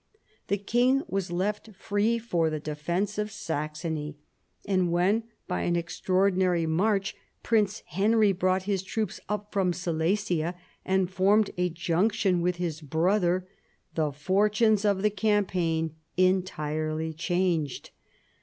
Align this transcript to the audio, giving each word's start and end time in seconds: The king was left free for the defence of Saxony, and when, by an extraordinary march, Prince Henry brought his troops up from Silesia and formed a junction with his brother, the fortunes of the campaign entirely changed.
The 0.47 0.57
king 0.57 1.03
was 1.07 1.31
left 1.31 1.75
free 1.75 2.17
for 2.17 2.49
the 2.49 2.59
defence 2.59 3.19
of 3.19 3.29
Saxony, 3.29 4.17
and 4.65 4.91
when, 4.91 5.25
by 5.47 5.61
an 5.61 5.75
extraordinary 5.75 6.65
march, 6.65 7.15
Prince 7.43 7.83
Henry 7.85 8.31
brought 8.31 8.63
his 8.63 8.81
troops 8.81 9.19
up 9.29 9.53
from 9.53 9.73
Silesia 9.73 10.55
and 10.83 11.07
formed 11.07 11.51
a 11.55 11.69
junction 11.69 12.41
with 12.41 12.55
his 12.55 12.81
brother, 12.81 13.47
the 13.93 14.11
fortunes 14.11 14.85
of 14.85 15.03
the 15.03 15.11
campaign 15.11 15.93
entirely 16.17 17.13
changed. 17.13 17.91